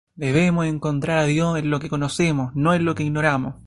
Debemos 0.15 0.65
encontrar 0.65 1.19
a 1.19 1.25
Dios 1.25 1.59
en 1.59 1.69
lo 1.69 1.79
que 1.79 1.87
conocemos, 1.87 2.55
no 2.55 2.73
en 2.73 2.85
lo 2.85 2.95
que 2.95 3.03
ignoramos". 3.03 3.53